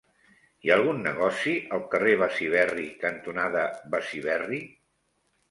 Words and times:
Hi 0.61 0.69
ha 0.69 0.77
algun 0.77 1.03
negoci 1.07 1.53
al 1.77 1.83
carrer 1.91 2.15
Besiberri 2.23 2.87
cantonada 3.05 3.63
Besiberri? 3.95 4.65